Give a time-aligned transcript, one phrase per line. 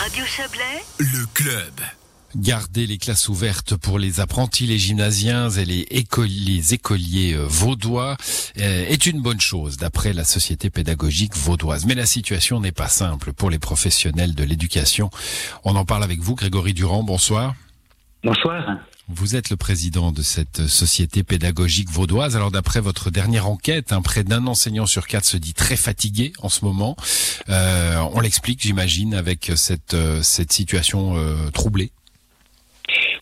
[0.00, 1.74] Radio Chablais, Le club.
[2.34, 7.44] Garder les classes ouvertes pour les apprentis, les gymnasiens et les, écoliers, les écoliers euh,
[7.46, 8.16] vaudois
[8.58, 11.84] euh, est une bonne chose d'après la Société pédagogique vaudoise.
[11.84, 15.10] Mais la situation n'est pas simple pour les professionnels de l'éducation.
[15.64, 17.02] On en parle avec vous, Grégory Durand.
[17.02, 17.54] Bonsoir.
[18.24, 18.78] Bonsoir.
[19.12, 22.36] Vous êtes le président de cette société pédagogique vaudoise.
[22.36, 26.32] Alors d'après votre dernière enquête, un près d'un enseignant sur quatre se dit très fatigué
[26.38, 26.96] en ce moment.
[27.48, 31.90] Euh, on l'explique, j'imagine, avec cette, euh, cette situation euh, troublée.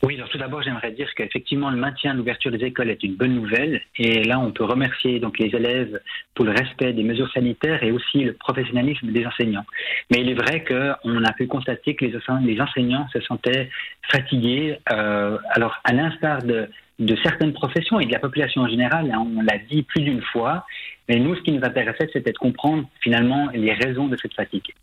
[0.02, 3.16] Oui, alors tout d'abord, j'aimerais dire qu'effectivement, le maintien de l'ouverture des écoles est une
[3.16, 3.80] bonne nouvelle.
[3.96, 6.00] Et là, on peut remercier donc les élèves
[6.34, 9.64] pour le respect des mesures sanitaires et aussi le professionnalisme des enseignants.
[10.10, 13.70] Mais il est vrai qu'on a pu constater que les, enseignants se sentaient
[14.10, 14.78] fatigués.
[14.92, 16.68] Euh, alors, à l'instar de,
[17.00, 20.22] de certaines professions et de la population en général, hein, on l'a dit plus d'une
[20.22, 20.64] fois.
[21.08, 24.74] Mais nous, ce qui nous intéressait, c'était de comprendre finalement les raisons de cette fatigue.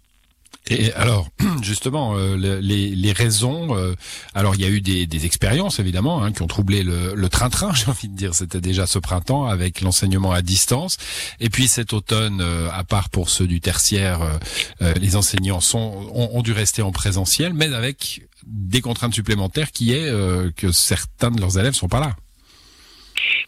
[0.70, 1.28] Et alors,
[1.66, 3.78] justement, euh, les, raisons.
[3.78, 3.94] Euh,
[4.34, 7.74] alors, il y a eu des, des expériences évidemment hein, qui ont troublé le train-train.
[7.76, 10.98] J'ai envie de dire, c'était déjà ce printemps avec l'enseignement à distance.
[11.40, 14.40] Et puis cet automne, euh, à part pour ceux du tertiaire,
[14.80, 19.94] les enseignants sont ont, ont, dû rester en présentiel, mais avec des contraintes supplémentaires, qui
[19.94, 20.12] est
[20.56, 22.16] que certains de leurs élèves sont pas là.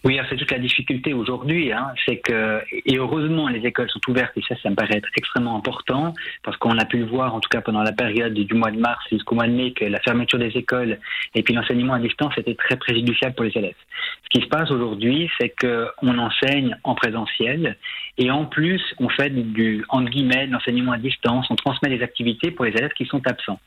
[0.04, 4.32] Oui, c'est toute la difficulté aujourd'hui, hein, c'est que, et heureusement, les écoles sont ouvertes,
[4.38, 7.40] et ça, ça me paraît être extrêmement important, parce qu'on a pu le voir, en
[7.40, 10.00] tout cas pendant la période du mois de mars jusqu'au mois de mai, que la
[10.00, 11.00] fermeture des écoles
[11.36, 13.76] et puis l'enseignement à distance était très préjudiciable pour les élèves.
[14.24, 17.78] Ce qui se passe aujourd'hui, c'est qu'on enseigne en présentiel,
[18.18, 22.50] et en plus, on fait du, entre guillemets, l'enseignement à distance, on transmet des activités
[22.50, 23.60] pour les élèves qui sont absents.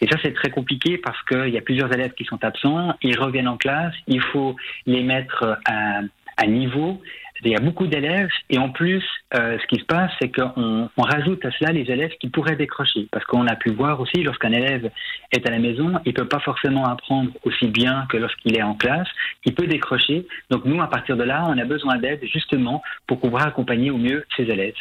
[0.00, 3.18] Et ça, c'est très compliqué parce qu'il y a plusieurs élèves qui sont absents, ils
[3.18, 6.00] reviennent en classe, il faut les mettre à,
[6.36, 7.00] à niveau.
[7.44, 10.88] Il y a beaucoup d'élèves et en plus, euh, ce qui se passe, c'est qu'on
[10.96, 13.08] on rajoute à cela les élèves qui pourraient décrocher.
[13.12, 14.90] Parce qu'on a pu voir aussi, lorsqu'un élève
[15.32, 18.74] est à la maison, il peut pas forcément apprendre aussi bien que lorsqu'il est en
[18.74, 19.08] classe.
[19.44, 20.26] Il peut décrocher.
[20.50, 23.98] Donc nous, à partir de là, on a besoin d'aide justement pour pouvoir accompagner au
[23.98, 24.74] mieux ces élèves.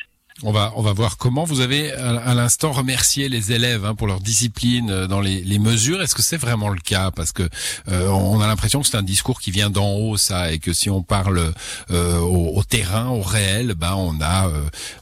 [0.43, 4.05] On va, on va voir comment vous avez à, l'instant remercié les élèves hein, pour
[4.05, 6.01] leur discipline euh, dans les, mesures.
[6.01, 7.09] Est-ce que c'est vraiment le cas?
[7.09, 7.43] Parce que
[7.87, 10.73] euh, on a l'impression que c'est un discours qui vient d'en haut, ça, et que
[10.73, 11.53] si on parle
[11.89, 14.51] euh, au, terrain, au réel, ben on a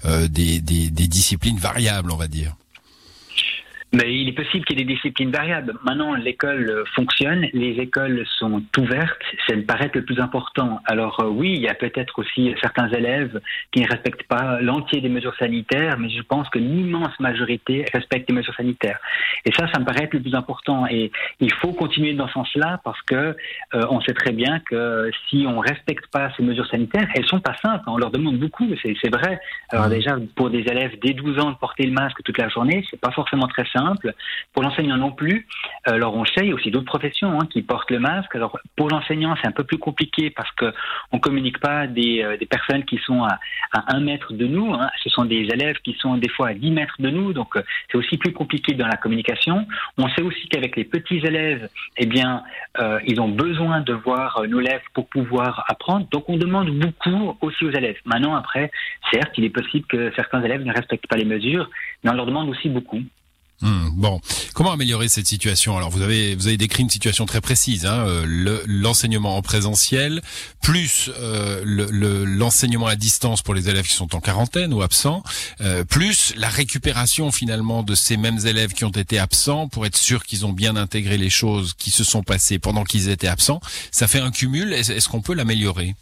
[0.06, 2.56] euh, des, des disciplines variables, on va dire.
[3.96, 5.76] Mais il est possible qu'il y ait des disciplines variables.
[5.84, 10.80] Maintenant, l'école fonctionne, les écoles sont ouvertes, ça me paraît le plus important.
[10.86, 13.40] Alors euh, oui, il y a peut-être aussi certains élèves
[13.72, 18.28] qui ne respectent pas l'entier des mesures sanitaires, mais je pense que l'immense majorité respecte
[18.32, 18.98] les mesures sanitaires.
[19.46, 20.88] Et ça, ça me paraît le plus important.
[20.88, 25.12] Et il faut continuer dans ce sens-là parce que euh, on sait très bien que
[25.30, 27.84] si on respecte pas ces mesures sanitaires, elles sont pas simples.
[27.86, 29.40] On leur demande beaucoup, c'est vrai.
[29.70, 32.84] Alors déjà, pour des élèves dès 12 ans de porter le masque toute la journée,
[32.90, 33.83] c'est pas forcément très simple.
[34.54, 35.48] Pour l'enseignant non plus.
[35.86, 38.36] Alors on sait, il y a aussi d'autres professions hein, qui portent le masque.
[38.36, 40.74] Alors pour l'enseignant, c'est un peu plus compliqué parce que
[41.12, 43.40] on communique pas des, euh, des personnes qui sont à,
[43.74, 44.74] à un mètre de nous.
[44.74, 44.90] Hein.
[45.04, 47.34] Ce sont des élèves qui sont des fois à 10 mètres de nous.
[47.34, 49.66] Donc euh, c'est aussi plus compliqué dans la communication.
[49.98, 52.44] On sait aussi qu'avec les petits élèves, eh bien,
[52.80, 56.08] euh, ils ont besoin de voir nos lèvres pour pouvoir apprendre.
[56.12, 57.98] Donc on demande beaucoup aussi aux élèves.
[58.06, 58.72] Maintenant, après,
[59.12, 61.70] certes, il est possible que certains élèves ne respectent pas les mesures,
[62.04, 63.02] mais on leur demande aussi beaucoup.
[63.64, 64.20] Hmm, bon,
[64.54, 65.78] comment améliorer cette situation?
[65.78, 70.22] Alors vous avez vous avez décrit une situation très précise, hein, euh, l'enseignement en présentiel,
[70.62, 71.64] plus euh,
[72.26, 75.24] l'enseignement à distance pour les élèves qui sont en quarantaine ou absents,
[75.62, 79.96] euh, plus la récupération finalement de ces mêmes élèves qui ont été absents pour être
[79.96, 83.62] sûr qu'ils ont bien intégré les choses qui se sont passées pendant qu'ils étaient absents.
[83.92, 84.74] Ça fait un cumul.
[84.74, 85.96] Est-ce qu'on peut l'améliorer?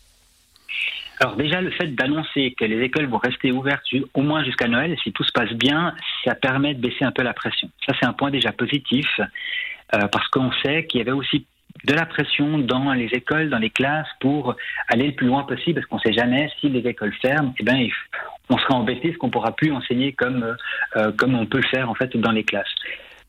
[1.22, 4.98] Alors déjà, le fait d'annoncer que les écoles vont rester ouvertes au moins jusqu'à Noël,
[5.04, 5.94] si tout se passe bien,
[6.26, 7.70] ça permet de baisser un peu la pression.
[7.86, 11.46] Ça, c'est un point déjà positif, euh, parce qu'on sait qu'il y avait aussi
[11.86, 14.56] de la pression dans les écoles, dans les classes, pour
[14.88, 17.64] aller le plus loin possible, parce qu'on ne sait jamais si les écoles ferment, eh
[17.64, 17.88] ben,
[18.50, 20.56] on sera embêté parce qu'on ne pourra plus enseigner comme, euh,
[20.96, 22.74] euh, comme on peut le faire en fait dans les classes.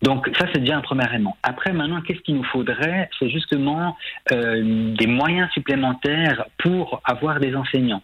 [0.03, 1.37] Donc ça, c'est déjà un premier élément.
[1.43, 3.09] Après, maintenant, qu'est-ce qu'il nous faudrait?
[3.19, 3.97] C'est justement
[4.33, 8.03] euh, des moyens supplémentaires pour avoir des enseignants.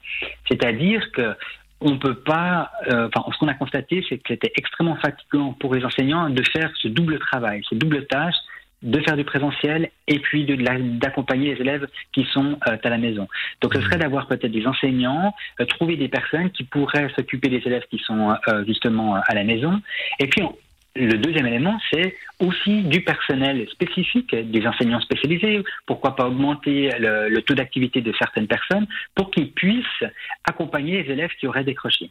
[0.49, 1.35] C'est-à-dire que
[1.81, 2.73] on peut pas.
[2.91, 6.43] Euh, enfin, ce qu'on a constaté, c'est que c'était extrêmement fatigant pour les enseignants de
[6.43, 8.35] faire ce double travail, ce double tâche
[8.83, 13.27] de faire du présentiel et puis d'accompagner les élèves qui sont euh, à la maison.
[13.61, 17.63] Donc ce serait d'avoir peut-être des enseignants, euh, trouver des personnes qui pourraient s'occuper des
[17.67, 19.81] élèves qui sont euh, justement à la maison.
[20.21, 20.43] Et puis
[21.07, 25.63] le deuxième élément, c'est aussi du personnel spécifique, des enseignants spécialisés.
[25.87, 30.05] Pourquoi pas augmenter le, taux d'activité de certaines personnes pour qu'ils puissent
[30.45, 32.11] accompagner les élèves qui auraient décroché.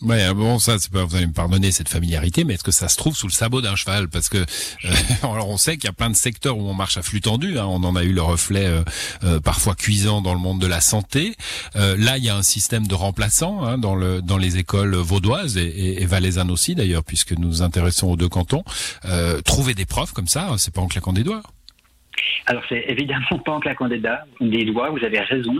[0.00, 2.88] Ouais, bon, ça, c'est pas, vous allez me pardonner cette familiarité, mais est-ce que ça
[2.88, 4.08] se trouve sous le sabot d'un cheval?
[4.08, 6.96] Parce que, euh, alors on sait qu'il y a plein de secteurs où on marche
[6.96, 7.58] à flux tendu.
[7.58, 8.82] Hein, on en a eu le reflet euh,
[9.24, 11.34] euh, parfois cuisant dans le monde de la santé.
[11.74, 15.56] là, il y a un système de remplaçants hein, dans le dans les écoles vaudoises
[15.56, 18.62] et, et, valaisannes aussi d'ailleurs, puisque nous nous intéressons aux deux cantons.
[19.44, 21.42] trouver des profs comme ça, c'est pas en claquant des doigts.
[22.46, 24.02] Alors c'est évidemment pas en claquant des,
[24.40, 25.54] des doigts, vous avez raison.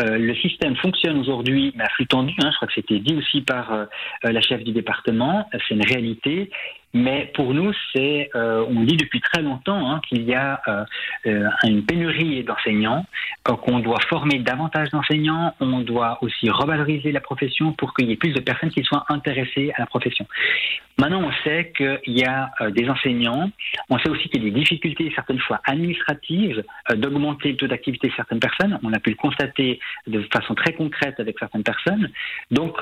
[0.00, 3.14] Euh, le système fonctionne aujourd'hui, mais à flux tendu, hein, je crois que c'était dit
[3.14, 3.86] aussi par euh,
[4.24, 6.50] la chef du département, c'est une réalité.
[6.94, 10.84] Mais pour nous, c'est, euh, on dit depuis très longtemps hein, qu'il y a euh,
[11.26, 13.04] euh, une pénurie d'enseignants,
[13.44, 18.16] qu'on doit former davantage d'enseignants, on doit aussi revaloriser la profession pour qu'il y ait
[18.16, 20.24] plus de personnes qui soient intéressées à la profession.
[20.96, 23.50] Maintenant, on sait qu'il y a des enseignants,
[23.90, 26.62] on sait aussi qu'il y a des difficultés certaines fois administratives
[26.94, 28.78] d'augmenter le taux d'activité de certaines personnes.
[28.84, 32.10] On a pu le constater de façon très concrète avec certaines personnes.
[32.52, 32.78] Donc,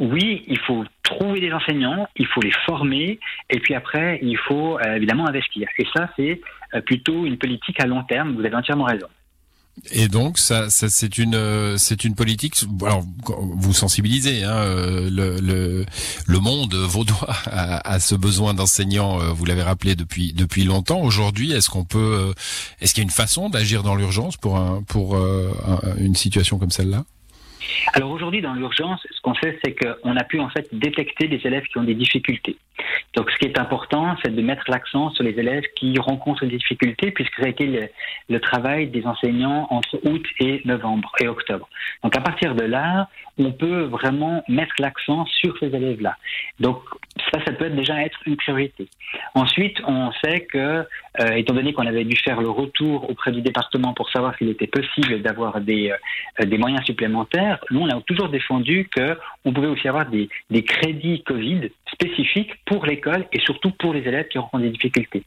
[0.00, 3.20] oui, il faut trouver des enseignants, il faut les former,
[3.50, 5.68] et puis après, il faut euh, évidemment investir.
[5.78, 6.40] Et ça, c'est
[6.74, 8.34] euh, plutôt une politique à long terme.
[8.34, 9.06] Vous avez entièrement raison.
[9.92, 12.54] Et donc, ça, c'est une, euh, c'est une politique.
[12.82, 14.64] Alors, vous sensibilisez hein,
[15.10, 15.38] le,
[16.26, 19.18] le, monde vaudois à, à ce besoin d'enseignants.
[19.32, 21.00] Vous l'avez rappelé depuis depuis longtemps.
[21.00, 22.32] Aujourd'hui, est-ce qu'on peut,
[22.80, 25.16] est-ce qu'il y a une façon d'agir dans l'urgence pour un, pour
[25.98, 27.04] une situation comme celle-là?
[27.94, 31.40] Alors aujourd'hui, dans l'urgence, ce qu'on fait, c'est qu'on a pu en fait détecter des
[31.44, 32.56] élèves qui ont des difficultés.
[33.14, 36.56] Donc ce qui est important, c'est de mettre l'accent sur les élèves qui rencontrent des
[36.56, 37.90] difficultés, puisque ça a été
[38.28, 41.68] le, travail des enseignants entre août et novembre et octobre.
[42.02, 43.08] Donc à partir de là,
[43.38, 46.16] on peut vraiment mettre l'accent sur ces élèves-là.
[46.58, 46.82] Donc
[47.32, 48.88] ça, ça peut déjà être une priorité.
[49.34, 50.86] Ensuite, on sait que,
[51.20, 54.48] euh, étant donné qu'on avait dû faire le retour auprès du département pour savoir s'il
[54.48, 59.88] était possible d'avoir des, euh, moyens supplémentaires, nous, on a toujours défendu qu'on pouvait aussi
[59.88, 64.64] avoir des, des crédits Covid spécifiques pour l'école et surtout pour les élèves qui rencontrent
[64.64, 65.24] des difficultés.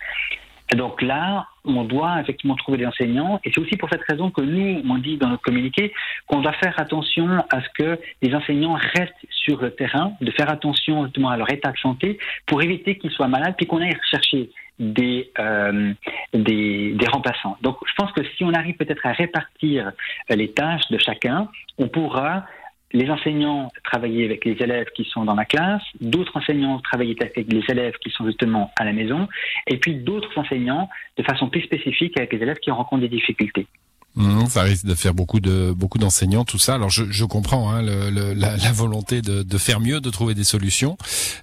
[0.73, 3.39] Et donc là, on doit effectivement trouver des enseignants.
[3.43, 5.93] Et c'est aussi pour cette raison que nous, on dit dans notre communiqué
[6.25, 10.49] qu'on doit faire attention à ce que les enseignants restent sur le terrain, de faire
[10.49, 12.17] attention justement à leur état de santé
[12.47, 14.49] pour éviter qu'ils soient malades, puis qu'on aille chercher
[14.79, 15.93] des, euh,
[16.33, 17.55] des, des, remplaçants.
[17.61, 19.91] Donc je pense que si on arrive peut-être à répartir
[20.27, 22.47] les tâches de chacun, on pourra
[22.93, 27.51] les enseignants travaillaient avec les élèves qui sont dans la classe, d'autres enseignants travaillaient avec
[27.51, 29.27] les élèves qui sont justement à la maison,
[29.67, 33.67] et puis d'autres enseignants de façon plus spécifique avec les élèves qui rencontrent des difficultés.
[34.15, 36.75] Mmh, ça risque de faire beaucoup de beaucoup d'enseignants tout ça.
[36.75, 40.97] Alors je, comprends hein, la, volonté de, faire mieux, de trouver des solutions.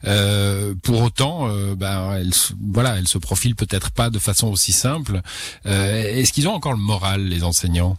[0.05, 2.23] Euh, pour autant, euh, ben
[2.73, 5.20] voilà, elle se profile peut-être pas de façon aussi simple.
[5.67, 7.96] Euh, Est-ce qu'ils ont encore le moral les enseignants?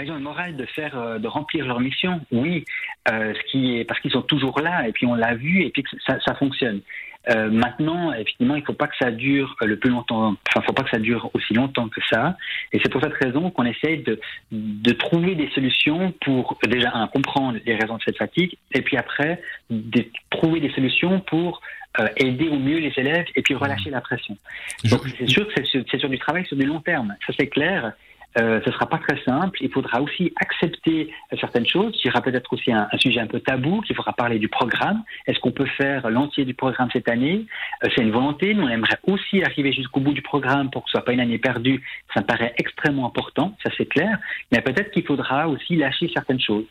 [0.00, 2.64] Bah, ils ont le moral de faire, euh, de remplir leur mission, oui,
[3.10, 5.70] euh, ce qui est parce qu'ils sont toujours là et puis on l'a vu et
[5.70, 6.80] puis ça, ça fonctionne.
[7.28, 10.36] Euh, maintenant, effectivement, il ne faut pas que ça dure le plus longtemps.
[10.48, 12.34] Enfin, il faut pas que ça dure aussi longtemps que ça.
[12.72, 14.18] Et c'est pour cette raison qu'on essaye de,
[14.50, 18.96] de trouver des solutions pour déjà un, comprendre les raisons de cette fatigue, et puis
[18.96, 21.60] après de trouver des solutions pour
[22.00, 24.38] euh, aider au mieux les élèves et puis relâcher la pression.
[24.84, 27.14] Donc c'est sûr que c'est sur du travail sur du long terme.
[27.26, 27.92] Ça c'est clair.
[28.38, 29.58] Euh, ce sera pas très simple.
[29.60, 31.98] Il faudra aussi accepter certaines choses.
[32.02, 35.02] Il y aura peut-être aussi un, sujet un peu tabou qu'il faudra parler du programme.
[35.26, 37.46] Est-ce qu'on peut faire l'entier du programme cette année?
[37.84, 38.54] Euh, C'est une volonté.
[38.54, 41.20] Nous, on aimerait aussi arriver jusqu'au bout du programme pour que ce soit pas une
[41.20, 41.82] année perdue.
[42.14, 44.18] Ça me paraît extrêmement important, ça c'est clair.
[44.52, 46.66] Mais peut-être qu'il faudra aussi lâcher certaines choses.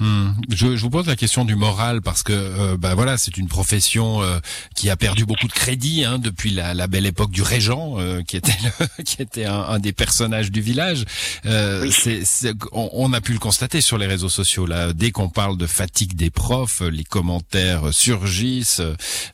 [0.00, 0.30] Hmm.
[0.48, 3.48] Je, je, vous pose la question du moral parce que euh, bah voilà c'est une
[3.48, 4.38] profession euh,
[4.74, 8.22] qui a perdu beaucoup de crédit hein, depuis la, la, belle époque du régent euh,
[8.22, 8.56] qui était
[9.04, 11.04] qui était un, un, des personnages du village.
[11.44, 14.94] c'est, on, on, a pu le constater sur les réseaux sociaux là.
[14.94, 18.80] Dès qu'on parle de fatigue des profs, les commentaires surgissent.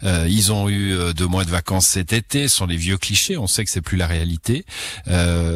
[0.03, 2.49] ils ont eu deux mois de vacances cet été.
[2.49, 3.37] Ce sont les vieux clichés.
[3.37, 4.65] On sait que c'est plus la réalité.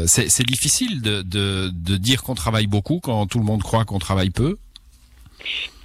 [0.06, 3.98] c'est, difficile de, de, de dire qu'on travaille beaucoup quand tout le monde croit qu'on
[3.98, 4.56] travaille peu.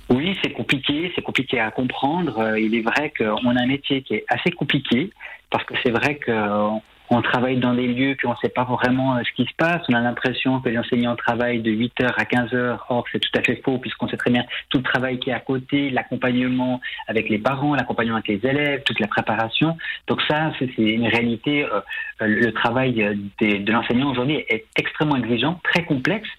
[0.09, 2.38] Oui, c'est compliqué, c'est compliqué à comprendre.
[2.38, 5.09] Euh, il est vrai qu'on a un métier qui est assez compliqué
[5.50, 9.21] parce que c'est vrai qu'on travaille dans des lieux qu'on ne sait pas vraiment euh,
[9.25, 9.81] ce qui se passe.
[9.89, 12.77] On a l'impression que les enseignants travaillent de 8h à 15h.
[12.89, 15.33] Or, c'est tout à fait faux puisqu'on sait très bien tout le travail qui est
[15.33, 19.75] à côté, l'accompagnement avec les parents, l'accompagnement avec les élèves, toute la préparation.
[20.05, 21.63] Donc ça, c'est une réalité.
[21.63, 21.81] Euh,
[22.19, 22.93] le travail
[23.41, 26.29] de l'enseignant aujourd'hui est extrêmement exigeant, très complexe.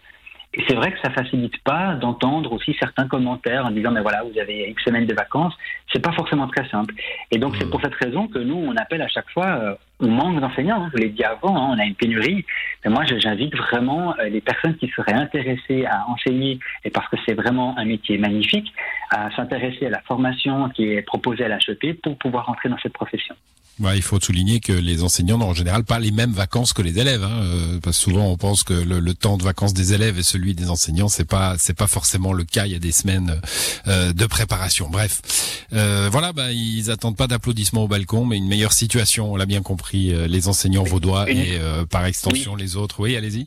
[0.56, 4.22] Et c'est vrai que ça facilite pas d'entendre aussi certains commentaires en disant mais voilà
[4.22, 5.54] vous avez X semaines de vacances,
[5.92, 6.94] c'est pas forcément très simple.
[7.30, 7.70] Et donc c'est mmh.
[7.70, 10.90] pour cette raison que nous on appelle à chaque fois, euh, on manque d'enseignants, hein,
[10.94, 12.46] je l'ai dit avant, hein, on a une pénurie.
[12.84, 17.16] Mais moi j'invite vraiment euh, les personnes qui seraient intéressées à enseigner et parce que
[17.26, 18.72] c'est vraiment un métier magnifique,
[19.10, 22.94] à s'intéresser à la formation qui est proposée à l'HEP pour pouvoir entrer dans cette
[22.94, 23.34] profession.
[23.78, 26.80] Ouais, il faut souligner que les enseignants n'ont en général pas les mêmes vacances que
[26.80, 29.92] les élèves, hein, euh, parce que souvent on pense que le, temps de vacances des
[29.92, 32.64] élèves et celui des enseignants, c'est pas c'est pas forcément le cas.
[32.64, 33.38] Il y a des semaines
[33.86, 34.88] euh, de préparation.
[34.90, 35.20] Bref,
[35.74, 39.32] euh, voilà, bah, ils attendent pas d'applaudissements au balcon, mais une meilleure situation.
[39.32, 41.58] On l'a bien compris, les enseignants vaudois et
[41.90, 43.00] par extension les autres.
[43.00, 43.46] Oui, allez-y.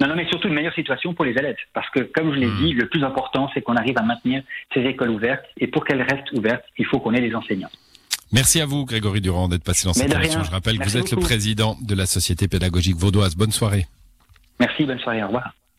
[0.00, 1.56] Non, non, mais surtout une meilleure situation pour les élèves.
[1.72, 2.58] Parce que, comme je l'ai hmm.
[2.58, 4.42] dit, le plus important, c'est qu'on arrive à maintenir
[4.74, 5.44] ces écoles ouvertes.
[5.58, 7.70] Et pour qu'elles restent ouvertes, il faut qu'on ait des enseignants.
[8.32, 10.42] Merci à vous, Grégory Durand, d'être passé dans cette émission.
[10.42, 13.36] Je rappelle que vous êtes le président de la Société pédagogique vaudoise.
[13.36, 13.86] Bonne soirée.
[14.58, 15.54] Merci, bonne soirée, au revoir.